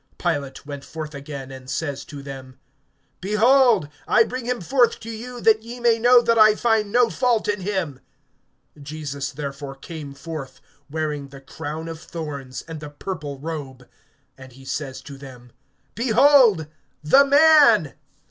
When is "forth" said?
0.83-1.13, 4.59-4.99, 10.15-10.59